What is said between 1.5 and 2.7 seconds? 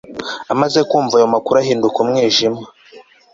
ahinduka umwijima